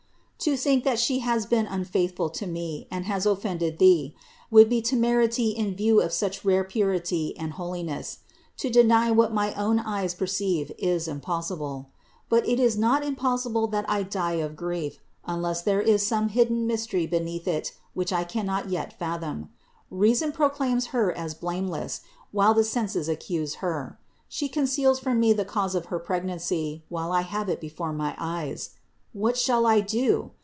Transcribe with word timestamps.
To 0.45 0.57
think 0.57 0.83
that 0.85 0.97
She 0.97 1.19
has 1.19 1.45
been 1.45 1.67
unfaithful 1.67 2.27
to 2.31 2.47
me, 2.47 2.87
and 2.89 3.05
has 3.05 3.27
offended 3.27 3.77
Thee, 3.77 4.15
would 4.49 4.69
be 4.69 4.81
temerity 4.81 5.49
in 5.51 5.75
view 5.75 6.01
of 6.01 6.11
such 6.11 6.43
rare 6.43 6.63
purity 6.63 7.37
and 7.37 7.53
holi 7.53 7.83
ness: 7.83 8.17
to 8.57 8.71
deny 8.71 9.11
what 9.11 9.31
my 9.35 9.53
own 9.53 9.77
eyes 9.77 10.15
perceive 10.15 10.71
is 10.79 11.07
impossible. 11.07 11.89
But 12.27 12.49
it 12.49 12.59
is 12.59 12.75
not 12.75 13.03
impossible 13.05 13.67
that 13.67 13.87
I 13.87 14.01
die 14.01 14.37
of 14.41 14.55
grief, 14.55 14.97
unless 15.27 15.61
there 15.61 15.79
is 15.79 16.03
some 16.07 16.25
mystery 16.25 17.01
hidden 17.01 17.19
beneath 17.19 17.47
it 17.47 17.73
which 17.93 18.11
I 18.11 18.23
cannot 18.23 18.67
yet 18.71 18.95
THE 18.97 19.05
INCARNATION 19.05 19.49
305 19.89 19.91
fathom. 19.91 19.95
Reason 19.95 20.31
proclaims 20.31 20.85
Her 20.87 21.15
as 21.15 21.35
blameless, 21.35 22.01
while 22.31 22.55
the 22.55 22.63
senses 22.63 23.07
accuse 23.07 23.53
Her. 23.61 23.99
She 24.27 24.49
conceals 24.49 24.97
from 24.97 25.19
me 25.19 25.33
the 25.33 25.45
cause 25.45 25.75
of 25.75 25.85
her 25.93 25.99
pregnancy, 25.99 26.83
while 26.89 27.11
I 27.11 27.21
have 27.21 27.47
it 27.47 27.61
before 27.61 27.93
my 27.93 28.15
eyes. 28.17 28.71
What 29.13 29.35
shall 29.35 29.65
I 29.67 29.81
do? 29.81 30.31